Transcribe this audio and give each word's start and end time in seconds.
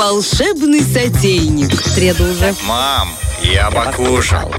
волшебный 0.00 0.80
сотейник. 0.80 1.78
Среду 1.78 2.24
уже. 2.24 2.54
Мам, 2.66 3.10
я 3.42 3.70
покушал. 3.70 4.50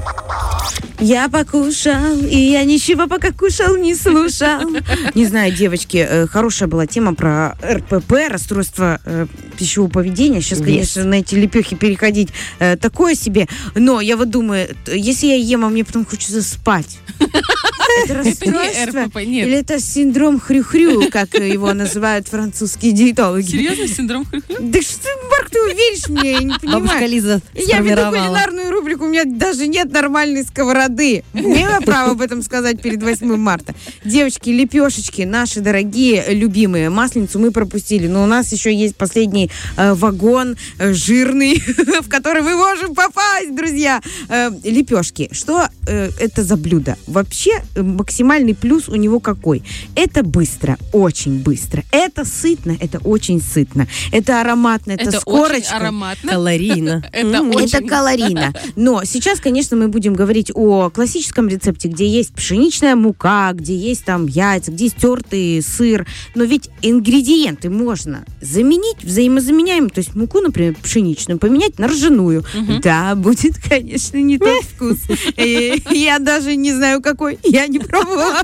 Я 1.00 1.28
покушал, 1.28 2.16
и 2.16 2.36
я 2.36 2.62
ничего 2.62 3.08
пока 3.08 3.32
кушал 3.32 3.76
не 3.76 3.96
слушал. 3.96 4.60
Не 5.16 5.26
знаю, 5.26 5.52
девочки, 5.52 5.96
э, 6.08 6.26
хорошая 6.28 6.68
была 6.68 6.86
тема 6.86 7.16
про 7.16 7.56
РПП, 7.60 8.28
расстройство 8.30 9.00
э, 9.04 9.26
пищевого 9.58 9.90
поведения. 9.90 10.40
Сейчас, 10.40 10.60
конечно, 10.60 11.02
на 11.02 11.14
эти 11.14 11.34
лепехи 11.34 11.74
переходить 11.74 12.28
э, 12.60 12.76
такое 12.76 13.16
себе. 13.16 13.48
Но 13.74 14.00
я 14.00 14.16
вот 14.16 14.30
думаю, 14.30 14.76
если 14.86 15.26
я 15.26 15.34
ем, 15.34 15.64
а 15.64 15.70
мне 15.70 15.84
потом 15.84 16.06
хочется 16.06 16.40
спать. 16.40 17.00
Это 18.04 18.12
Это 18.12 18.24
не 18.46 18.52
расстройство? 18.52 19.04
РПП, 19.04 19.16
нет. 19.26 19.46
Или 19.46 19.56
это 19.58 19.80
синдром 19.80 20.40
хрю-хрю, 20.40 21.10
как 21.10 21.34
его 21.34 21.72
называют 21.72 22.28
французские 22.28 22.92
диетологи? 22.92 23.46
Серьезно, 23.46 23.88
синдром 23.88 24.24
хрю-хрю? 24.24 24.56
Да 24.60 24.80
что, 24.82 25.08
Марк, 25.30 25.50
ты 25.50 25.58
веришь 25.74 26.08
мне? 26.08 26.32
Я 26.32 26.38
не 26.38 26.54
понимаю. 26.58 26.80
Бабушка 26.80 27.06
Лиза 27.06 27.40
Я 27.54 27.80
веду 27.80 28.10
кулинарную 28.10 28.70
рубрику, 28.70 29.04
у 29.04 29.08
меня 29.08 29.24
даже 29.24 29.66
нет 29.66 29.92
нормальной 29.92 30.44
сковороды. 30.44 31.24
Имела 31.34 31.80
право 31.80 32.12
об 32.12 32.20
этом 32.20 32.42
сказать 32.42 32.80
перед 32.80 33.02
8 33.02 33.36
марта. 33.36 33.74
Девочки, 34.04 34.50
лепешечки, 34.50 35.22
наши 35.22 35.60
дорогие, 35.60 36.24
любимые. 36.28 36.90
Масленицу 36.90 37.38
мы 37.38 37.50
пропустили, 37.50 38.06
но 38.06 38.22
у 38.22 38.26
нас 38.26 38.52
еще 38.52 38.74
есть 38.74 38.96
последний 38.96 39.50
э, 39.76 39.94
вагон 39.94 40.56
э, 40.78 40.92
жирный, 40.92 41.62
в 42.02 42.08
который 42.08 42.42
мы 42.42 42.56
можем 42.56 42.94
попасть, 42.94 43.54
друзья. 43.54 44.00
Э, 44.28 44.50
лепешки. 44.64 45.28
Что 45.32 45.68
это 45.86 46.42
за 46.42 46.56
блюдо? 46.56 46.96
Вообще 47.06 47.62
максимальный 47.82 48.54
плюс 48.54 48.88
у 48.88 48.96
него 48.96 49.20
какой? 49.20 49.62
Это 49.94 50.22
быстро, 50.22 50.78
очень 50.92 51.38
быстро. 51.40 51.84
Это 51.90 52.24
сытно, 52.24 52.76
это 52.80 52.98
очень 52.98 53.40
сытно. 53.40 53.86
Это 54.10 54.40
ароматно, 54.40 54.92
это, 54.92 55.08
Это 55.08 55.20
с 55.20 55.22
очень 55.26 55.66
ароматно. 55.66 56.32
Калорийно. 56.32 57.04
Это 57.12 57.42
очень... 57.42 57.86
калорийно. 57.86 58.52
Но 58.76 59.04
сейчас, 59.04 59.40
конечно, 59.40 59.76
мы 59.76 59.88
будем 59.88 60.14
говорить 60.14 60.50
о 60.54 60.90
классическом 60.90 61.48
рецепте, 61.48 61.88
где 61.88 62.06
есть 62.06 62.32
пшеничная 62.34 62.96
мука, 62.96 63.50
где 63.52 63.76
есть 63.76 64.04
там 64.04 64.26
яйца, 64.26 64.70
где 64.70 64.84
есть 64.84 64.96
тертый 64.96 65.62
сыр. 65.62 66.06
Но 66.34 66.44
ведь 66.44 66.70
ингредиенты 66.82 67.70
можно 67.70 68.24
заменить, 68.40 69.02
взаимозаменяем. 69.02 69.90
То 69.90 69.98
есть 69.98 70.14
муку, 70.14 70.40
например, 70.40 70.76
пшеничную, 70.82 71.38
поменять 71.38 71.78
на 71.78 71.88
ржаную. 71.88 72.44
Да, 72.82 73.14
будет, 73.14 73.54
конечно, 73.68 74.18
не 74.18 74.38
тот 74.38 74.62
вкус. 74.74 74.98
Э, 75.36 75.76
Я 75.90 76.18
даже 76.18 76.56
не 76.56 76.72
знаю, 76.72 77.02
какой. 77.02 77.38
Я 77.42 77.66
не 77.72 77.78
пробовала. 77.78 78.42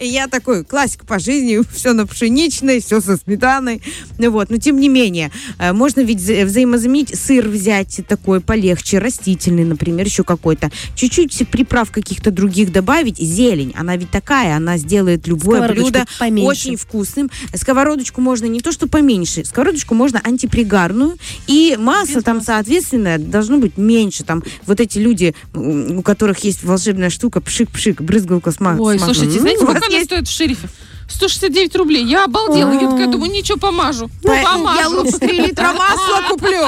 Я 0.00 0.28
такой, 0.28 0.64
классик 0.64 1.04
по 1.04 1.18
жизни, 1.18 1.60
все 1.72 1.92
на 1.92 2.06
пшеничной, 2.06 2.80
все 2.80 3.00
со 3.00 3.16
сметаной. 3.16 3.82
Ну 4.18 4.30
Вот. 4.30 4.50
Но 4.50 4.56
тем 4.58 4.78
не 4.78 4.88
менее, 4.88 5.30
э, 5.58 5.72
можно 5.72 6.00
ведь 6.00 6.18
вза- 6.18 6.44
взаимозаменить 6.44 7.18
сыр 7.18 7.48
взять 7.48 8.00
такой 8.08 8.40
полегче, 8.40 8.98
растительный, 8.98 9.64
например, 9.64 10.06
еще 10.06 10.24
какой-то. 10.24 10.70
Чуть-чуть 10.94 11.48
приправ 11.48 11.90
каких-то 11.90 12.30
других 12.30 12.72
добавить. 12.72 13.18
Зелень, 13.18 13.72
она 13.76 13.96
ведь 13.96 14.10
такая, 14.10 14.56
она 14.56 14.76
сделает 14.78 15.26
любое 15.26 15.68
блюдо 15.68 16.04
поменьше. 16.18 16.48
очень 16.48 16.76
вкусным. 16.76 17.30
Сковородочку 17.54 18.20
можно 18.20 18.46
не 18.46 18.60
то, 18.60 18.72
что 18.72 18.86
поменьше, 18.88 19.44
сковородочку 19.44 19.94
можно 19.94 20.20
антипригарную. 20.22 21.16
И 21.46 21.76
масло 21.78 22.22
там, 22.22 22.40
соответственно, 22.40 23.18
должно 23.18 23.58
быть 23.58 23.76
меньше. 23.76 24.24
Там 24.24 24.42
вот 24.66 24.80
эти 24.80 24.98
люди, 24.98 25.34
у 25.54 26.02
которых 26.02 26.38
есть 26.44 26.62
волшебная 26.62 27.10
штука, 27.10 27.40
пшик-пшик, 27.40 28.02
брызгалка 28.02 28.43
с 28.50 28.60
ма- 28.60 28.76
Ой, 28.78 28.98
с 28.98 29.00
маслом. 29.00 29.14
слушайте, 29.14 29.40
знаете, 29.40 29.62
сколько 29.62 29.86
она 29.86 30.04
стоит 30.04 30.28
в 30.28 30.30
шерифе? 30.30 30.68
169 31.08 31.76
рублей. 31.76 32.04
Я 32.04 32.24
обалдела. 32.24 32.72
Я 32.72 32.90
такая 32.90 33.06
думаю, 33.08 33.30
ничего, 33.32 33.58
помажу. 33.58 34.08
По- 34.22 34.32
Я 34.32 34.42
Помажу. 34.44 34.96
лучше 35.02 35.18
3 35.18 35.38
литра 35.46 35.72
масла 35.72 36.22
куплю. 36.28 36.64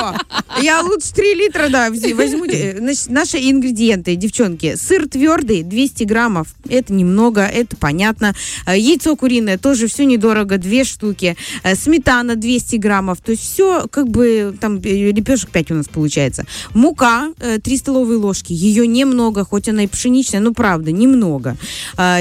Я 0.62 0.82
лучше 0.82 1.12
3 1.14 1.34
литра, 1.34 1.68
да, 1.68 1.90
возьму. 1.90 2.44
Э, 2.46 2.78
Значит, 2.78 3.08
наши 3.10 3.38
ингредиенты, 3.38 4.14
девчонки. 4.16 4.76
Сыр 4.76 5.08
твердый, 5.08 5.62
200 5.62 6.04
граммов. 6.04 6.48
Это 6.69 6.92
немного, 6.92 7.42
это 7.46 7.76
понятно. 7.76 8.34
Э, 8.66 8.78
Яйцо 8.78 9.16
куриное, 9.16 9.58
тоже 9.58 9.86
все 9.88 10.04
недорого, 10.04 10.58
2 10.58 10.84
штуки. 10.84 11.36
Э, 11.62 11.75
Сметана 11.75 12.36
200 12.36 12.76
граммов. 12.76 13.19
То 13.20 13.32
есть 13.32 13.42
все, 13.42 13.86
как 13.91 14.08
бы, 14.08 14.56
там 14.60 14.76
э, 14.76 15.10
лепешек 15.12 15.50
5 15.50 15.70
у 15.70 15.75
нас 15.75 15.88
получается. 15.88 16.44
Мука, 16.75 17.28
э, 17.41 17.58
3 17.58 17.76
столовые 17.78 18.19
ложки. 18.19 18.52
Ее 18.52 18.86
немного, 18.86 19.44
хоть 19.44 19.69
она 19.69 19.84
и 19.84 19.86
пшеничная, 19.86 20.41
но 20.41 20.52
правда, 20.52 20.92
немного. 20.92 21.56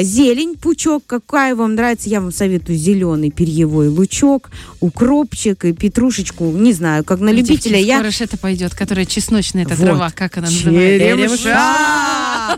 Зелень, 0.01 0.55
пучок, 0.55 1.03
какая 1.05 1.55
вам 1.55 1.75
нравится, 1.75 2.04
я 2.07 2.21
вам 2.21 2.31
советую 2.31 2.77
зеленый 2.77 3.31
перьевой 3.31 3.87
лучок, 3.87 4.49
укропчик 4.79 5.65
и 5.65 5.73
петрушечку, 5.73 6.45
не 6.51 6.73
знаю, 6.73 7.03
как 7.03 7.19
на 7.19 7.29
любителя. 7.31 7.79
Я 7.79 7.99
Скоро 7.99 8.23
это 8.25 8.37
пойдет, 8.37 8.73
которая 8.75 9.05
чесночная, 9.05 9.63
эта 9.63 9.75
Вот. 9.75 9.85
трава, 9.85 10.11
как 10.11 10.37
она 10.37 10.47
называется? 10.47 11.07
Черемша! 11.07 12.57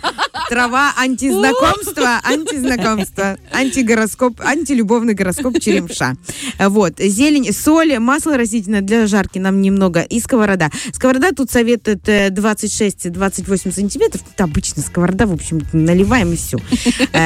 Трава 0.49 0.93
антизнакомства, 0.97 2.21
антизнакомства, 2.23 3.37
антигороскоп, 3.51 4.39
антилюбовный 4.39 5.13
гороскоп 5.13 5.59
черемша. 5.59 6.15
Вот, 6.57 6.93
зелень, 6.99 7.51
соль, 7.51 7.97
масло 7.99 8.37
растительное 8.37 8.81
для 8.81 9.07
жарки 9.07 9.39
нам 9.39 9.61
немного 9.61 10.01
и 10.01 10.19
сковорода. 10.21 10.69
Сковорода 10.93 11.31
тут 11.31 11.51
советуют 11.51 12.07
э, 12.07 12.29
26-28 12.29 13.73
сантиметров. 13.73 14.21
Это 14.33 14.45
обычно 14.45 14.81
сковорода, 14.81 15.25
в 15.25 15.33
общем, 15.33 15.61
наливаем 15.73 16.31
и 16.31 16.37
все. 16.37 16.57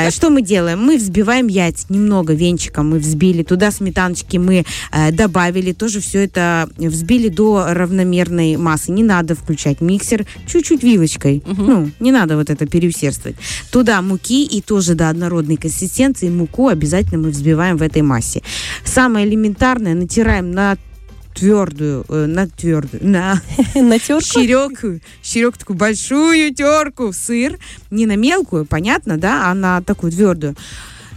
Что 0.09 0.30
мы 0.30 0.42
делаем? 0.42 0.84
Мы 0.84 0.98
взбиваем 0.98 1.48
яйца 1.48 1.86
немного 1.90 2.34
венчиком, 2.34 2.90
мы 2.90 3.00
взбили. 3.00 3.44
Туда 3.44 3.72
сметаночки 3.72 4.38
мы 4.38 4.66
э, 4.92 5.12
добавили. 5.12 5.74
Тоже 5.74 6.00
все 6.00 6.24
это 6.24 6.70
взбили 6.78 7.30
до 7.30 7.68
равномерной 7.70 8.58
массы. 8.58 8.92
Не 8.92 9.03
надо 9.03 9.36
включать 9.36 9.80
миксер. 9.80 10.26
Чуть-чуть 10.48 10.82
вилочкой. 10.82 11.44
Ну, 11.46 11.92
не 12.00 12.12
надо 12.12 12.36
вот 12.36 12.50
это 12.50 12.66
переусердствовать. 12.66 13.11
Туда 13.72 14.02
муки 14.02 14.46
и 14.46 14.62
тоже 14.62 14.96
до 14.96 15.10
однородной 15.10 15.58
консистенции 15.58 16.30
муку 16.30 16.68
обязательно 16.68 17.20
мы 17.20 17.30
взбиваем 17.30 17.78
в 17.78 17.82
этой 17.82 18.02
массе. 18.02 18.42
Самое 18.84 19.28
элементарное 19.28 19.94
натираем 19.96 20.52
на 20.52 20.78
твердую, 21.34 22.06
э, 22.10 22.26
на 22.26 22.48
твердую, 22.48 23.08
на 23.08 23.42
На 23.76 24.00
терку. 24.00 24.22
щерекую, 24.22 25.02
щерек 25.24 25.58
такую 25.58 25.78
большую 25.78 26.54
терку 26.54 27.12
в 27.12 27.16
сыр, 27.16 27.58
не 27.90 28.06
на 28.06 28.16
мелкую, 28.16 28.66
понятно, 28.66 29.18
да, 29.18 29.50
а 29.50 29.54
на 29.54 29.82
такую 29.82 30.12
твердую. 30.12 30.56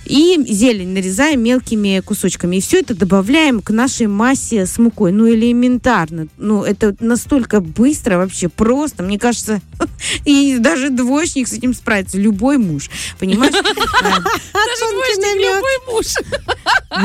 И 0.07 0.39
зелень 0.49 0.91
нарезаем 0.91 1.43
мелкими 1.43 2.01
кусочками. 2.01 2.57
И 2.57 2.61
все 2.61 2.81
это 2.81 2.95
добавляем 2.95 3.61
к 3.61 3.71
нашей 3.71 4.07
массе 4.07 4.67
с 4.67 4.79
мукой. 4.79 5.13
Ну, 5.13 5.29
элементарно. 5.29 6.29
Ну, 6.37 6.63
это 6.63 6.95
настолько 7.01 7.61
быстро, 7.61 8.19
вообще 8.19 8.49
просто. 8.49 9.03
Мне 9.03 9.19
кажется, 9.19 9.61
и 10.25 10.59
даже 10.59 10.91
двоечник 10.91 11.49
с 11.49 11.53
этим 11.53 11.75
справится. 11.75 12.19
Любой 12.19 12.59
муж. 12.59 12.91
Понимаешь? 13.19 13.53
Даже 13.53 14.93
двоечник, 14.93 15.37
любой 15.37 15.95
муж. 15.95 16.07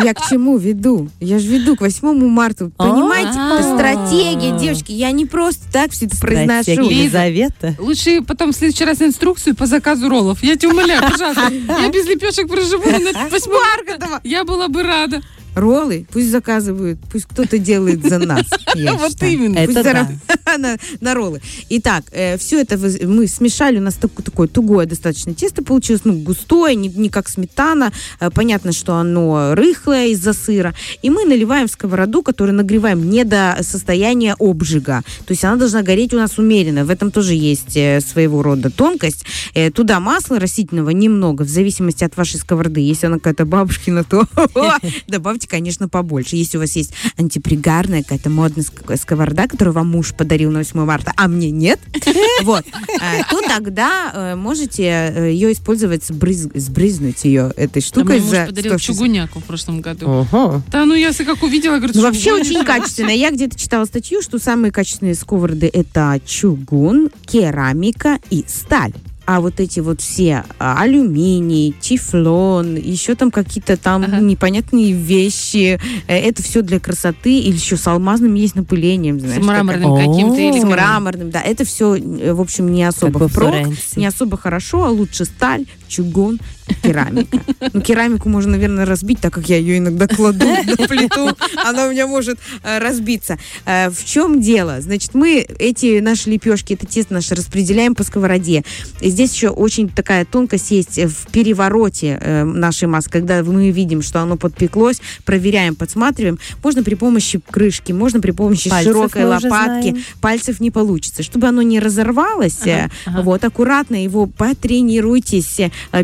Я 0.04 0.14
к 0.14 0.22
чему 0.30 0.58
веду? 0.58 1.10
Я 1.20 1.40
же 1.40 1.48
веду 1.48 1.76
к 1.76 1.82
8 1.82 2.28
марта. 2.28 2.70
Понимаете? 2.78 3.30
Это 3.32 3.64
стратегия, 3.76 4.58
девочки. 4.60 4.92
Я 4.92 5.12
не 5.12 5.26
просто 5.26 5.64
так 5.72 5.92
все 5.92 6.06
это 6.06 6.18
произношу. 6.18 6.72
Елизавета. 6.90 7.76
Лучше 7.80 8.22
потом 8.22 8.52
в 8.52 8.56
следующий 8.56 8.86
раз 8.86 9.02
инструкцию 9.02 9.56
по 9.56 9.66
заказу 9.66 10.08
роллов. 10.10 10.44
Я 10.44 10.56
тебя 10.56 10.72
умоляю, 10.72 11.02
пожалуйста. 11.02 11.50
Я 11.52 11.90
без 11.90 12.06
лепешек 12.08 12.48
проживу 12.48 12.86
на 12.90 13.28
8 13.30 13.52
марта. 13.52 14.20
Я 14.24 14.44
была 14.44 14.68
бы 14.68 14.84
рада. 14.84 15.22
Роллы 15.60 16.08
пусть 16.12 16.30
заказывают, 16.32 17.00
пусть 17.12 17.26
кто-то 17.26 17.58
делает 17.58 18.08
за 18.08 18.20
нас. 18.20 18.46
Вот 18.76 19.24
именно. 19.24 19.58
Это 19.58 20.18
на, 21.02 21.14
роллы. 21.14 21.42
Итак, 21.70 22.06
все 22.38 22.62
это 22.62 22.78
мы 22.78 23.28
смешали, 23.28 23.78
у 23.78 23.82
нас 23.82 23.96
так- 23.96 24.12
такое 24.24 24.48
тугое 24.48 24.86
достаточно 24.86 25.34
тесто 25.34 25.64
получилось, 25.64 26.02
ну, 26.06 26.14
густое, 26.14 26.76
не, 26.76 27.10
как 27.10 27.28
сметана. 27.30 27.92
Э, 28.20 28.30
Понятно, 28.32 28.72
что 28.72 28.96
оно 28.96 29.54
рыхлое 29.56 30.08
из-за 30.08 30.34
сыра. 30.34 30.74
И 31.02 31.10
мы 31.10 31.26
наливаем 31.26 31.68
в 31.68 31.72
сковороду, 31.72 32.22
которую 32.24 32.56
нагреваем 32.56 33.10
не 33.10 33.24
до 33.26 33.58
состояния 33.62 34.36
обжига. 34.40 35.02
То 35.26 35.32
есть 35.34 35.44
она 35.44 35.58
должна 35.58 35.82
гореть 35.82 36.14
у 36.14 36.18
нас 36.18 36.38
умеренно. 36.38 36.86
В 36.86 36.90
этом 36.90 37.12
тоже 37.12 37.34
есть 37.34 37.76
э, 37.76 38.00
своего 38.02 38.42
рода 38.44 38.70
тонкость. 38.70 39.26
Э, 39.54 39.72
Туда 39.72 40.00
масла 40.00 40.40
растительного 40.40 40.92
немного, 40.92 41.44
в 41.44 41.50
зависимости 41.50 42.04
от 42.04 42.16
вашей 42.18 42.40
сковороды. 42.40 42.80
Если 42.80 43.08
она 43.08 43.18
какая-то 43.18 43.46
бабушкина, 43.46 44.04
то 44.04 44.26
добавьте, 45.08 45.48
конечно, 45.50 45.90
побольше. 45.90 46.36
Если 46.38 46.58
у 46.58 46.62
вас 46.62 46.76
есть 46.76 46.94
антипригарная 47.18 48.04
какая-то 48.04 48.30
модная 48.30 48.64
ск- 48.64 48.98
сковорода, 48.98 49.48
которую 49.48 49.74
вам 49.74 49.88
муж 49.90 50.14
подарил 50.14 50.52
на 50.52 50.60
8 50.60 50.86
марта, 50.86 51.12
а 51.16 51.28
мне 51.28 51.52
нет, 51.52 51.80
вот, 52.44 52.66
э, 52.66 53.24
то 53.30 53.42
тогда 53.48 54.12
э, 54.14 54.36
можете 54.36 54.84
э, 54.84 55.32
ее 55.32 55.52
использовать, 55.52 56.04
сбрыз- 56.10 56.52
сбрызнуть 56.58 57.26
ее 57.26 57.52
этой 57.58 57.82
штукой 57.82 58.20
муж 58.20 58.30
за 58.30 58.46
подарил 58.46 58.72
160. 58.74 58.96
чугуняку 58.96 59.40
в 59.40 59.44
прошлом 59.44 59.82
году. 59.82 60.26
Да, 60.72 60.86
ну 60.86 60.94
я 60.94 61.12
как 61.14 61.44
увидела, 61.44 61.78
говорю, 61.78 61.94
Ну, 61.96 62.00
«Ты 62.02 62.06
вообще 62.06 62.32
очень 62.34 62.54
гонишь?» 62.54 62.66
качественно. 62.68 63.10
Я 63.10 63.32
где-то 63.32 63.60
читала 63.60 63.86
статью, 63.86 64.22
что 64.22 64.40
самые 64.40 64.72
качественные 64.72 65.16
сковороды 65.16 65.70
это 65.72 66.20
чугун, 66.26 67.10
керамика 67.26 68.20
и 68.30 68.46
сталь. 68.48 68.94
А 69.32 69.42
вот 69.42 69.60
эти 69.60 69.80
вот 69.80 70.02
все 70.02 70.44
а, 70.58 70.82
алюминий, 70.82 71.76
тефлон, 71.80 72.76
еще 72.76 73.14
там 73.14 73.30
какие-то 73.30 73.78
там 73.78 74.02
Ага. 74.02 74.20
непонятные 74.22 74.92
вещи, 74.92 75.80
э, 76.08 76.18
это 76.18 76.42
все 76.42 76.64
для 76.64 76.80
красоты, 76.80 77.38
или 77.38 77.54
еще 77.54 77.78
с 77.78 77.86
алмазным 77.86 78.34
есть 78.34 78.56
напылением, 78.56 79.20
знаешь. 79.20 79.44
С 79.44 79.46
мраморным 79.46 79.96
каким-то. 79.96 80.42
или 80.42 80.60
С 80.60 80.64
мраморным, 80.64 81.30
да. 81.30 81.42
Это 81.44 81.64
все, 81.64 81.96
в 82.00 82.42
общем, 82.42 82.72
не 82.72 82.84
особо 82.84 83.20
Как 83.20 83.30
не 83.98 84.08
особо 84.08 84.36
хорошо, 84.36 84.86
а 84.86 84.90
лучше 84.90 85.26
сталь, 85.26 85.68
чугун, 85.90 86.40
керамика. 86.84 87.40
Ну, 87.74 87.82
керамику 87.82 88.30
можно, 88.30 88.52
наверное, 88.52 88.86
разбить, 88.86 89.20
так 89.20 89.34
как 89.34 89.50
я 89.50 89.58
ее 89.58 89.80
иногда 89.80 90.08
кладу 90.08 90.46
на 90.48 90.88
плиту, 90.88 91.30
она 91.66 91.88
у 91.88 91.92
меня 91.92 92.08
может 92.08 92.38
э, 92.64 92.78
разбиться. 92.80 93.38
Э, 93.66 93.90
В 93.90 94.06
чем 94.06 94.40
дело? 94.40 94.80
Значит, 94.82 95.14
мы 95.14 95.46
эти 95.60 96.00
наши 96.00 96.30
лепешки, 96.30 96.74
это 96.74 96.86
тесто 96.86 97.14
наше 97.14 97.36
распределяем 97.36 97.96
по 97.96 98.04
сковороде. 98.04 98.64
И 99.02 99.10
здесь 99.10 99.34
еще 99.34 99.50
очень 99.50 99.90
такая 99.90 100.26
тонкость 100.26 100.72
есть 100.72 100.98
в 101.00 101.32
перевороте 101.32 102.18
э, 102.22 102.44
нашей 102.44 102.88
массы, 102.88 103.10
когда 103.10 103.44
мы 103.44 103.72
видим, 103.72 104.02
что 104.02 104.22
оно 104.22 104.38
подпеклось, 104.38 105.02
проверяем, 105.26 105.76
подсматриваем. 105.76 106.38
Можно 106.64 106.84
при 106.84 106.96
помощи 106.96 107.42
крышки, 107.52 107.92
можно 107.92 108.20
при 108.22 108.32
помощи 108.32 108.70
Пальцев 108.70 108.94
широкой 108.94 109.26
лопатки. 109.26 109.96
Пальцев 110.22 110.60
не 110.60 110.72
получится. 110.72 111.24
Чтобы 111.24 111.48
оно 111.48 111.62
не 111.64 111.80
разорвалось, 111.80 112.60
Ага, 112.64 112.90
ага. 113.06 113.22
вот, 113.24 113.44
аккуратно 113.44 114.02
его 114.04 114.28
потренируйтесь 114.28 115.60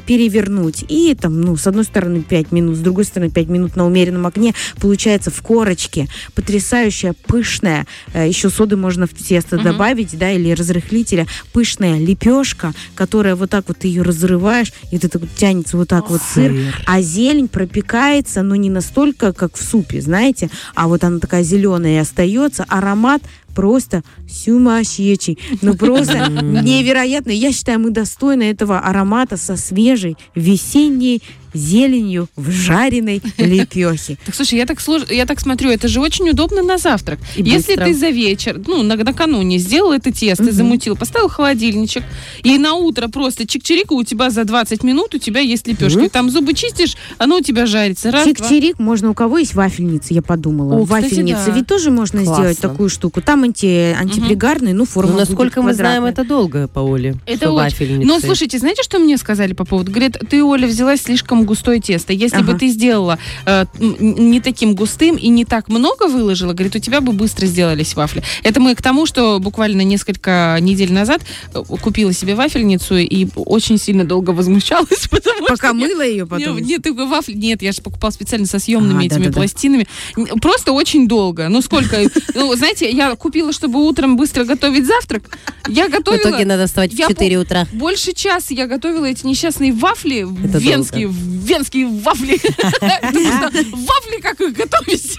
перевернуть. 0.06 0.84
И 0.88 1.16
там, 1.20 1.42
ну, 1.42 1.56
с 1.58 1.68
одной 1.68 1.84
стороны 1.84 2.22
5 2.22 2.52
минут, 2.52 2.76
с 2.78 2.80
другой 2.80 3.06
стороны 3.06 3.32
5 3.32 3.48
минут 3.50 3.76
на 3.76 3.86
умеренном 3.86 4.26
огне. 4.26 4.54
Получается 4.80 5.32
в 5.32 5.42
корочке 5.42 6.08
потрясающая, 6.34 7.14
пышная, 7.28 7.86
э, 8.14 8.28
еще 8.28 8.50
соды 8.50 8.78
можно 8.78 9.08
в 9.08 9.14
тесто 9.14 9.56
Мгм. 9.56 9.64
добавить, 9.64 10.18
да, 10.18 10.32
или 10.32 10.52
разрыхлителя, 10.52 11.28
пышная 11.54 11.98
лепешка, 12.00 12.74
которая 12.96 13.36
вот 13.36 13.50
так 13.50 13.66
вот 13.68 13.80
ты 13.80 13.88
ее 13.88 14.02
разрываешь, 14.02 14.72
и 14.92 14.98
это 14.98 15.10
так 15.10 15.22
вот 15.22 15.32
тянется 15.36 15.78
вот 15.78 15.90
так 15.90 16.10
вот 16.10 16.22
сыр, 16.22 16.54
а 16.86 17.02
зелень 17.02 17.48
пропекается, 17.48 18.42
но 18.44 18.56
не 18.56 18.70
настолько, 18.70 19.34
как 19.34 19.56
в 19.58 19.64
супе, 19.64 20.02
знаете, 20.02 20.50
а 20.76 20.88
вот 20.88 21.04
она 21.04 21.20
такая 21.20 21.44
зеленая 21.44 21.96
и 21.96 21.98
остается, 22.02 22.66
аромат 22.68 23.22
просто 23.56 24.04
сумасшедший. 24.30 25.40
Ну 25.62 25.76
просто 25.76 26.28
невероятно. 26.42 27.32
Я 27.32 27.52
считаю, 27.52 27.80
мы 27.80 27.90
достойны 27.90 28.44
этого 28.44 28.80
аромата 28.80 29.38
со 29.38 29.56
свежей 29.56 30.18
весенней 30.36 31.24
зеленью 31.56 32.28
в 32.36 32.50
жареной 32.52 33.22
лепехе. 33.38 34.18
Так 34.26 34.36
слушай, 34.36 34.56
я 34.58 34.66
так 34.66 34.80
слож... 34.80 35.04
я 35.10 35.26
так 35.26 35.40
смотрю, 35.40 35.70
это 35.72 35.88
же 35.88 36.00
очень 36.02 36.30
удобно 36.30 36.62
на 36.62 36.78
завтрак. 36.78 37.20
И 37.36 37.44
Если 37.44 37.76
быстро. 37.76 37.86
ты 37.86 37.94
за 37.94 38.10
вечер, 38.10 38.62
ну, 38.68 38.84
на- 38.84 38.96
накануне 38.96 39.58
сделал 39.58 39.92
это 39.92 40.12
тесто, 40.12 40.52
замутил, 40.52 40.96
поставил 40.96 41.28
в 41.30 41.34
холодильничек, 41.34 42.04
и 42.44 42.58
на 42.58 42.74
утро 42.76 43.08
просто 43.08 43.44
чик-чирика 43.44 43.94
у 43.94 44.04
тебя 44.04 44.30
за 44.30 44.44
20 44.44 44.84
минут 44.84 45.16
у 45.16 45.18
тебя 45.18 45.40
есть 45.40 45.68
лепешки. 45.68 46.10
Там 46.10 46.30
зубы 46.30 46.54
чистишь, 46.54 46.96
оно 47.18 47.38
у 47.38 47.42
тебя 47.42 47.66
жарится. 47.66 48.12
Раз, 48.12 48.24
два. 48.24 48.32
Чик-чирик 48.32 48.76
можно, 48.80 49.10
у 49.10 49.14
кого 49.14 49.38
есть 49.40 49.54
вафельница, 49.54 50.14
я 50.14 50.22
подумала. 50.22 50.76
О, 50.76 50.84
кстати, 50.84 51.04
Вафельница 51.06 51.46
да. 51.48 51.52
ведь 51.52 51.68
тоже 51.68 51.92
можно 51.92 52.24
Классно. 52.24 52.44
сделать 52.44 52.60
такую 52.60 52.90
штуку. 52.90 53.22
Там 53.22 53.44
анти, 53.44 53.96
антипригарный, 54.00 54.74
ну, 54.74 54.86
форма 54.86 55.14
Ну, 55.14 55.20
насколько 55.20 55.62
мы 55.62 55.74
знаем, 55.74 56.06
это 56.06 56.24
долго, 56.24 56.68
по 56.68 56.80
Оле. 56.80 57.16
Это 57.26 57.52
очень. 57.52 57.64
вафельницы. 57.64 58.08
Но 58.08 58.20
слушайте, 58.20 58.58
знаете, 58.60 58.84
что 58.84 59.00
мне 59.00 59.18
сказали 59.18 59.54
по 59.54 59.66
поводу? 59.66 59.92
Говорят, 59.92 60.18
ты, 60.30 60.44
Оля, 60.44 60.68
взяла 60.68 60.98
слишком 60.98 61.45
густое 61.46 61.80
тесто. 61.80 62.12
Если 62.14 62.42
бы 62.42 62.52
Ага. 62.52 62.60
ты 62.60 62.68
сделала 62.68 63.18
э, 63.46 63.66
не 63.80 64.40
таким 64.42 64.76
густым 64.76 65.16
и 65.16 65.28
не 65.30 65.46
так 65.46 65.70
много 65.70 66.08
выложила, 66.08 66.54
говорит, 66.54 66.76
у 66.76 66.80
тебя 66.80 67.02
бы 67.02 67.14
быстро 67.14 67.46
сделались 67.46 67.96
вафли. 67.96 68.24
Это 68.44 68.60
мы 68.60 68.76
к 68.76 68.82
тому, 68.82 69.06
что 69.06 69.40
буквально 69.40 69.82
несколько 69.82 70.58
недель 70.60 70.92
назад 70.92 71.22
э, 71.54 71.64
купила 71.82 72.12
себе 72.14 72.36
вафельницу 72.36 72.98
и 72.98 73.28
очень 73.36 73.78
сильно 73.78 74.04
долго 74.06 74.32
возмущалась, 74.32 75.08
потому 75.10 75.46
Пока 75.48 75.70
что... 75.70 75.78
я- 75.78 75.88
мыла 75.88 76.02
ее 76.06 76.26
потом. 76.26 76.58
Нет, 76.58 76.86
нет, 76.86 76.96
вафли. 76.98 77.34
Нет, 77.34 77.62
я 77.62 77.72
же 77.72 77.82
покупала 77.82 78.12
специально 78.12 78.46
со 78.46 78.60
съемными 78.60 79.04
А, 79.04 79.06
этими 79.06 79.20
да-да-да. 79.26 79.34
пластинами. 79.40 79.88
Н- 80.18 80.28
Просто 80.40 80.72
очень 80.74 81.08
долго. 81.08 81.48
Ну 81.50 81.62
сколько? 81.62 81.98
Ну, 82.34 82.54
знаете, 82.56 82.90
я 82.90 83.16
купила, 83.16 83.54
чтобы 83.54 83.80
утром 83.86 84.18
быстро 84.18 84.44
готовить 84.44 84.86
завтрак. 84.86 85.24
Я 85.68 85.88
В 85.88 85.92
готовила. 85.92 86.22
итоге 86.30 86.46
надо 86.46 86.68
вставать 86.68 86.92
в 86.94 86.98
Я 86.98 87.08
4 87.08 87.38
утра. 87.38 87.66
Больше 87.72 88.14
часа 88.14 88.54
я 88.54 88.68
готовила 88.68 89.06
эти 89.06 89.26
несчастные 89.26 89.72
вафли, 89.72 90.26
венские, 90.28 91.08
венские 91.36 91.88
вафли. 91.88 92.40
Вафли 92.82 94.22
как 94.22 94.42
их 94.42 94.54
готовить? 94.54 95.18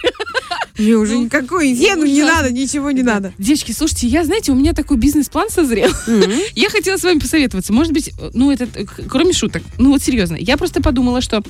Мне 0.79 0.95
уже 0.95 1.15
Ну, 1.15 1.25
никакой 1.25 1.73
вену 1.73 2.05
не 2.05 2.23
надо, 2.23 2.51
ничего 2.53 2.91
не 2.91 3.03
надо. 3.03 3.33
Девочки, 3.39 3.73
слушайте, 3.73 4.07
я, 4.09 4.25
знаете, 4.25 4.53
у 4.53 4.55
меня 4.55 4.73
такой 4.73 4.97
бизнес-план 4.99 5.49
созрел. 5.51 5.91
Я 6.55 6.69
хотела 6.71 6.97
с 6.97 7.03
вами 7.03 7.19
посоветоваться. 7.19 7.73
Может 7.73 7.93
быть, 7.93 8.11
ну, 8.35 8.51
это, 8.51 8.69
э, 8.75 8.85
кроме 9.09 9.33
шуток, 9.33 9.63
ну, 9.79 9.91
вот 9.91 10.03
серьезно. 10.03 10.37
Я 10.39 10.57
просто 10.57 10.83
подумала, 10.83 11.21
что 11.21 11.43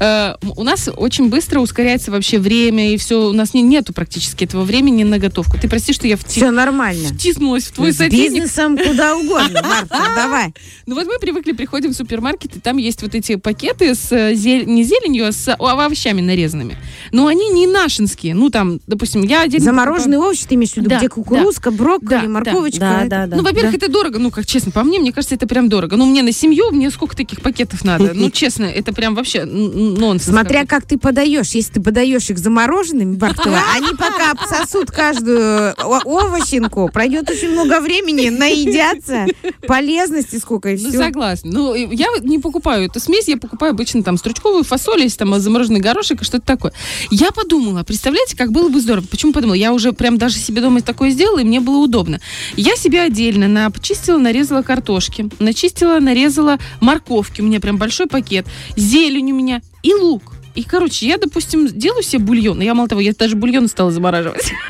э, 0.00 0.34
у 0.56 0.62
нас 0.64 0.88
очень 0.94 1.28
быстро 1.28 1.60
ускоряется 1.60 2.10
вообще 2.10 2.38
время, 2.38 2.92
и 2.92 2.96
все, 2.96 3.28
у 3.28 3.32
нас 3.32 3.54
не, 3.54 3.62
нету 3.62 3.92
практически 3.92 4.44
этого 4.44 4.64
времени 4.64 5.02
на 5.04 5.18
готовку. 5.18 5.56
Ты 5.58 5.68
прости, 5.68 5.92
что 5.92 6.06
я 6.06 6.14
вти- 6.16 6.40
Все 6.40 6.50
нормально. 6.50 7.08
втиснулась 7.08 7.64
в 7.64 7.72
твой 7.72 7.92
С 7.92 7.96
сотейник. 7.98 8.32
бизнесом 8.32 8.76
куда 8.78 9.16
угодно, 9.16 9.62
Марта, 9.68 9.98
давай. 10.16 10.54
Ну 10.86 10.94
вот 10.94 11.06
мы 11.06 11.18
привыкли, 11.18 11.52
приходим 11.52 11.90
в 11.92 11.94
супермаркет, 11.96 12.56
и 12.56 12.60
там 12.60 12.76
есть 12.78 13.02
вот 13.02 13.14
эти 13.14 13.36
пакеты 13.36 13.94
с 13.94 14.10
э, 14.12 14.34
зель- 14.34 14.64
не 14.66 14.84
зеленью, 14.84 15.28
а 15.28 15.32
с 15.32 15.48
о- 15.54 15.70
овощами 15.70 16.20
нарезанными. 16.20 16.76
Но 17.12 17.26
они 17.26 17.48
не 17.50 17.66
нашинские. 17.66 18.34
Ну 18.34 18.49
там, 18.50 18.80
допустим, 18.86 19.22
я 19.22 19.42
отдельно 19.42 19.64
Замороженные 19.66 20.18
овощи 20.18 20.46
ты 20.46 20.54
имеешь 20.56 20.72
в 20.72 20.76
виду, 20.76 20.88
Да, 20.90 20.98
где 20.98 21.08
кукурузка, 21.08 21.70
брокколи, 21.70 22.08
Да, 22.08 22.22
да, 22.22 22.28
морковочка. 22.28 22.80
Да, 22.80 23.00
это- 23.00 23.08
да, 23.10 23.26
да. 23.26 23.36
Ну, 23.36 23.42
во-первых, 23.42 23.74
это 23.74 23.90
дорого. 23.90 24.18
Ну, 24.18 24.30
как 24.30 24.46
честно, 24.46 24.70
по 24.72 24.82
мне, 24.82 24.98
мне 24.98 25.12
кажется, 25.12 25.34
это 25.34 25.46
прям 25.46 25.68
дорого. 25.68 25.96
Ну, 25.96 26.06
мне 26.06 26.22
на 26.22 26.32
семью, 26.32 26.70
мне 26.70 26.90
сколько 26.90 27.16
таких 27.16 27.40
пакетов 27.40 27.84
надо? 27.84 28.12
Ну, 28.14 28.30
честно, 28.32 28.64
это 28.64 28.92
прям 28.92 29.14
вообще 29.14 29.44
нонсенс. 29.44 30.24
Смотря 30.30 30.66
как 30.66 30.86
ты 30.86 30.98
подаешь. 30.98 31.48
Если 31.50 31.72
ты 31.74 31.80
подаешь 31.80 32.30
их 32.30 32.38
замороженными, 32.38 33.16
Бартова, 33.16 33.58
они 33.74 33.88
пока 33.96 34.32
обсосут 34.32 34.90
каждую 34.90 35.74
овощинку, 35.80 36.88
пройдет 36.92 37.28
очень 37.30 37.50
много 37.50 37.80
времени, 37.80 38.28
наедятся, 38.28 39.26
полезности 39.66 40.36
сколько 40.36 40.70
и 40.70 40.82
Ну, 40.82 40.88
все. 40.88 40.98
согласна. 40.98 41.50
Ну, 41.52 41.74
я 41.74 42.06
не 42.22 42.38
покупаю 42.38 42.86
эту 42.86 43.00
смесь, 43.00 43.28
я 43.28 43.36
покупаю 43.36 43.72
обычно 43.72 44.02
там 44.02 44.16
стручковую 44.16 44.64
фасоль, 44.64 45.02
если 45.02 45.18
там 45.18 45.38
замороженный 45.40 45.80
горошек 45.80 46.20
и 46.22 46.24
что-то 46.24 46.46
такое. 46.46 46.72
Я 47.10 47.30
подумала, 47.32 47.82
представляете, 47.82 48.29
как 48.36 48.52
было 48.52 48.68
бы 48.68 48.80
здорово. 48.80 49.04
Почему 49.10 49.32
подумала? 49.32 49.54
Я 49.54 49.72
уже 49.72 49.92
прям 49.92 50.18
даже 50.18 50.36
себе 50.36 50.60
дома 50.60 50.80
такое 50.82 51.10
сделала, 51.10 51.40
и 51.40 51.44
мне 51.44 51.60
было 51.60 51.78
удобно. 51.78 52.20
Я 52.56 52.76
себе 52.76 53.02
отдельно 53.02 53.48
на, 53.48 53.70
почистила, 53.70 54.18
нарезала 54.18 54.62
картошки, 54.62 55.28
начистила, 55.38 55.98
нарезала 56.00 56.58
морковки, 56.80 57.40
у 57.40 57.44
меня 57.44 57.60
прям 57.60 57.76
большой 57.76 58.06
пакет, 58.06 58.46
зелень 58.76 59.32
у 59.32 59.34
меня 59.34 59.62
и 59.82 59.94
лук. 59.94 60.34
И, 60.54 60.64
короче, 60.64 61.06
я, 61.06 61.16
допустим, 61.16 61.68
делаю 61.68 62.02
себе 62.02 62.24
бульон. 62.24 62.60
Я, 62.60 62.74
мало 62.74 62.88
того, 62.88 63.00
я 63.00 63.12
даже 63.12 63.36
бульон 63.36 63.68
стала 63.68 63.90
замораживать. 63.90 64.52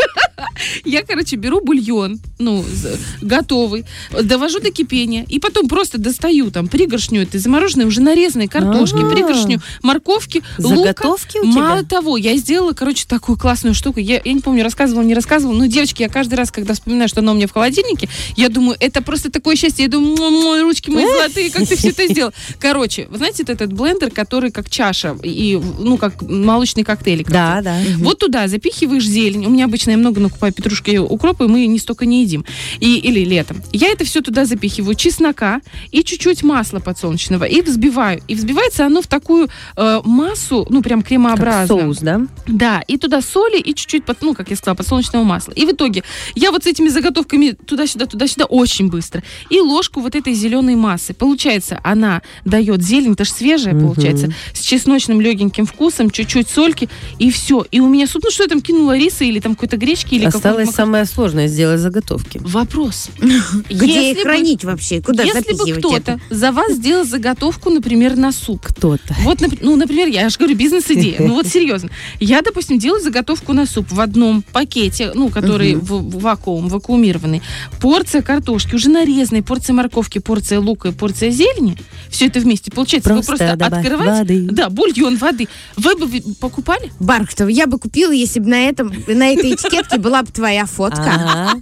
Я, 0.84 1.02
короче, 1.02 1.36
беру 1.36 1.60
бульон, 1.60 2.18
ну, 2.38 2.64
готовый, 3.20 3.84
довожу 4.22 4.60
до 4.60 4.70
кипения, 4.70 5.24
и 5.28 5.38
потом 5.38 5.68
просто 5.68 5.98
достаю 5.98 6.50
там 6.50 6.68
пригоршню 6.68 7.22
этой 7.22 7.38
замороженной, 7.40 7.84
уже 7.86 8.00
нарезанной 8.00 8.48
картошки, 8.48 8.96
пригоршню 9.12 9.60
морковки, 9.82 10.42
лука. 10.58 10.76
Заготовки 10.94 11.38
у 11.38 11.44
Мало 11.46 11.80
тебя? 11.80 11.88
того, 11.88 12.16
я 12.16 12.36
сделала, 12.36 12.72
короче, 12.72 13.04
такую 13.06 13.38
классную 13.38 13.74
штуку. 13.74 14.00
Я, 14.00 14.20
я 14.24 14.32
не 14.32 14.40
помню, 14.40 14.62
рассказывала, 14.64 15.02
не 15.02 15.14
рассказывала. 15.14 15.54
Но, 15.56 15.66
девочки, 15.66 16.02
я 16.02 16.08
каждый 16.08 16.34
раз, 16.34 16.50
когда 16.50 16.74
вспоминаю, 16.74 17.08
что 17.08 17.20
оно 17.20 17.32
у 17.32 17.34
меня 17.34 17.46
в 17.46 17.52
холодильнике, 17.52 18.08
я 18.36 18.48
думаю, 18.48 18.76
это 18.80 19.02
просто 19.02 19.30
такое 19.30 19.56
счастье. 19.56 19.84
Я 19.84 19.90
думаю, 19.90 20.16
«М, 20.16 20.44
мои 20.44 20.60
ручки 20.62 20.90
мои 20.90 21.04
золотые, 21.06 21.50
как 21.50 21.66
ты 21.68 21.76
все 21.76 21.88
это 21.90 22.06
сделал. 22.08 22.32
Короче, 22.58 23.06
вы 23.10 23.18
знаете, 23.18 23.42
вот 23.42 23.50
этот 23.50 23.72
блендер, 23.72 24.10
который 24.10 24.50
как 24.50 24.70
чаша, 24.70 25.16
и, 25.22 25.60
ну, 25.78 25.96
как 25.98 26.22
молочный 26.22 26.84
коктейль. 26.84 27.24
Да, 27.28 27.60
да. 27.62 27.78
Вот 27.98 28.18
туда 28.18 28.48
запихиваешь 28.48 29.04
зелень. 29.06 29.46
У 29.46 29.50
меня 29.50 29.64
обычно 29.66 29.90
я 29.92 29.96
много 29.96 30.20
накупаю 30.20 30.49
петрушки 30.52 30.90
и 30.90 30.98
укропа, 30.98 31.44
и 31.44 31.46
мы 31.46 31.66
не 31.66 31.78
столько 31.78 32.06
не 32.06 32.22
едим. 32.22 32.44
И, 32.78 32.96
или 32.98 33.20
летом. 33.24 33.62
Я 33.72 33.88
это 33.88 34.04
все 34.04 34.20
туда 34.20 34.44
запихиваю. 34.44 34.94
Чеснока 34.94 35.60
и 35.90 36.02
чуть-чуть 36.04 36.42
масла 36.42 36.78
подсолнечного. 36.80 37.44
И 37.44 37.60
взбиваю. 37.62 38.20
И 38.28 38.34
взбивается 38.34 38.86
оно 38.86 39.02
в 39.02 39.06
такую 39.06 39.48
э, 39.76 40.00
массу, 40.04 40.66
ну, 40.70 40.82
прям 40.82 41.00
Как 41.00 41.08
кремообразную. 41.08 41.82
соус, 41.94 41.98
да? 41.98 42.20
Да, 42.46 42.80
и 42.86 42.96
туда 42.96 43.20
соли, 43.22 43.58
и 43.58 43.74
чуть-чуть, 43.74 44.04
под- 44.04 44.22
ну, 44.22 44.34
как 44.34 44.50
я 44.50 44.56
сказала, 44.56 44.76
подсолнечного 44.76 45.24
масла. 45.24 45.52
И 45.52 45.64
в 45.64 45.70
итоге 45.72 46.02
я 46.34 46.50
вот 46.50 46.64
с 46.64 46.66
этими 46.66 46.88
заготовками 46.88 47.52
туда-сюда, 47.66 48.06
туда-сюда 48.06 48.44
очень 48.46 48.88
быстро. 48.88 49.22
И 49.48 49.60
ложку 49.60 50.00
вот 50.00 50.14
этой 50.14 50.34
зеленой 50.34 50.74
массы. 50.76 51.14
Получается, 51.14 51.80
она 51.84 52.22
дает 52.44 52.82
зелень, 52.82 53.12
это 53.12 53.24
же 53.24 53.30
свежая, 53.30 53.74
Мгм. 53.74 53.88
получается, 53.92 54.32
с 54.52 54.60
чесночным 54.60 55.20
легеньким 55.20 55.66
вкусом, 55.66 56.10
чуть-чуть 56.10 56.48
сольки, 56.48 56.88
и 57.18 57.30
все. 57.30 57.64
И 57.70 57.80
у 57.80 57.88
меня 57.88 58.06
суп, 58.06 58.22
ну 58.24 58.30
что 58.30 58.42
я 58.44 58.48
там 58.48 58.60
кинула 58.60 58.96
риса 58.96 59.24
или 59.24 59.40
там 59.40 59.54
какой-то 59.54 59.76
гречки 59.76 60.14
или 60.14 60.24
Осталось 60.26 60.39
Осталось 60.40 60.70
самое 60.70 61.04
сложное 61.04 61.48
сделать 61.48 61.80
заготовки. 61.80 62.40
Вопрос. 62.42 63.08
Где 63.68 63.86
Если 63.86 64.10
их 64.10 64.16
бы- 64.16 64.22
хранить 64.22 64.64
вообще? 64.64 65.02
Куда 65.02 65.22
Если 65.22 65.38
бы 65.40 65.44
запихивать 65.54 65.78
кто-то 65.80 65.96
это? 66.12 66.20
за 66.30 66.52
вас 66.52 66.72
сделал 66.72 67.04
заготовку, 67.04 67.70
например, 67.70 68.16
на 68.16 68.32
суп, 68.32 68.66
Кто-то. 68.66 69.14
Вот, 69.22 69.38
ну, 69.60 69.76
например, 69.76 70.08
я 70.08 70.28
же 70.28 70.38
говорю, 70.38 70.56
бизнес-идея. 70.56 71.16
Ну, 71.20 71.34
вот 71.34 71.46
серьезно. 71.46 71.90
Я, 72.20 72.40
допустим, 72.42 72.78
делаю 72.78 73.02
заготовку 73.02 73.52
на 73.52 73.66
суп 73.66 73.90
в 73.90 74.00
одном 74.00 74.42
пакете, 74.42 75.12
ну, 75.14 75.28
который 75.28 75.74
в, 75.74 75.84
в 75.92 76.20
вакуум, 76.20 76.68
вакуумированный. 76.68 77.42
Порция 77.80 78.22
картошки, 78.22 78.74
уже 78.74 78.88
нарезанной, 78.88 79.42
порция 79.42 79.74
морковки, 79.74 80.18
порция 80.18 80.60
лука 80.60 80.88
и 80.88 80.92
порция 80.92 81.30
зелени. 81.30 81.76
Все 82.08 82.26
это 82.26 82.40
вместе. 82.40 82.70
Получается, 82.70 83.10
Просто 83.10 83.32
вы 83.32 83.38
просто 83.38 83.54
открываете... 83.66 84.12
воды. 84.12 84.48
Да, 84.50 84.70
бульон 84.70 85.16
воды. 85.16 85.48
Вы 85.76 85.96
бы 85.96 86.22
покупали? 86.40 86.90
Бархатов, 86.98 87.50
я 87.50 87.66
бы 87.66 87.78
купила, 87.78 88.12
если 88.12 88.40
бы 88.40 88.48
на 88.48 88.68
этом, 88.68 88.92
на 89.06 89.28
этой 89.32 89.54
этикетке 89.54 89.98
была 89.98 90.22
бы 90.22 90.29
твоя 90.30 90.64
фотка. 90.66 91.02
Ага. 91.02 91.60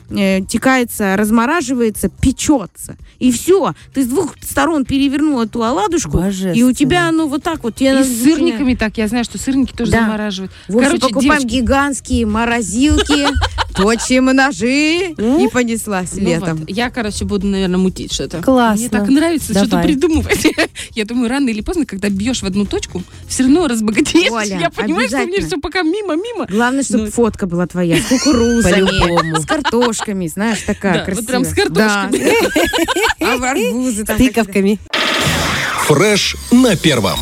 растекается, 0.09 1.15
размораживается, 1.15 2.09
печется. 2.09 2.97
И 3.19 3.31
все, 3.31 3.73
ты 3.93 4.03
с 4.03 4.07
двух 4.07 4.35
сторон 4.41 4.83
перевернул 4.85 5.41
эту 5.41 5.63
оладушку, 5.63 6.21
и 6.53 6.63
у 6.63 6.73
тебя 6.73 7.07
оно 7.07 7.27
вот 7.27 7.43
так 7.43 7.63
вот. 7.63 7.79
И 7.79 7.85
с 8.03 8.23
сырниками 8.23 8.75
так, 8.75 8.97
я 8.97 9.07
знаю, 9.13 9.23
что 9.25 9.37
сырники 9.37 9.73
тоже 9.73 9.91
Да. 9.91 10.01
замораживают. 10.01 10.51
В 10.67 10.75
общем, 10.77 10.89
Короче, 10.89 11.07
покупаем 11.13 11.39
девочки, 11.41 11.55
гигантские 11.55 12.25
морозилки, 12.25 13.27
точим 13.75 14.25
ножи, 14.25 15.11
и 15.17 15.47
понеслась 15.51 16.09
ну 16.13 16.21
летом. 16.27 16.57
вот, 16.57 16.69
я, 16.69 16.89
короче, 16.89 17.25
буду, 17.25 17.47
наверное, 17.47 17.77
мутить 17.77 18.13
что-то. 18.13 18.41
Классно. 18.41 18.79
Мне 18.81 18.89
так 18.89 19.07
нравится 19.07 19.53
что-то 19.53 19.79
придумывать. 19.81 20.45
Я 20.95 21.05
думаю, 21.05 21.29
рано 21.29 21.49
или 21.49 21.61
поздно, 21.61 21.85
когда 21.85 22.09
бьешь 22.09 22.41
в 22.41 22.45
одну 22.45 22.65
точку, 22.65 23.01
все 23.27 23.43
равно 23.43 23.67
разбогатеешь. 23.67 24.31
Оля, 24.31 24.59
я 24.59 24.69
понимаю, 24.69 25.07
что 25.07 25.17
мне 25.25 25.41
все 25.41 25.57
пока 25.59 25.81
мимо-мимо. 25.81 26.45
Главное, 26.47 26.83
чтобы 26.83 27.09
фотка 27.09 27.47
была 27.47 27.65
твоя, 27.67 27.97
с 27.97 28.05
кукурузами, 28.09 29.39
с 29.41 29.45
картошками, 29.45 30.27
знаешь, 30.27 30.61
такая 30.61 30.99
Да, 30.99 31.05
красивая. 31.05 31.21
вот 31.21 31.27
прям 31.27 31.45
с 31.45 31.53
картошками. 31.53 33.23
А 33.23 33.37
в 33.37 33.43
арбузы 33.43 34.05
там. 34.05 34.17
Тыковками. 34.17 34.79
Фреш 35.87 36.35
на 36.51 36.75
первом. 36.75 37.19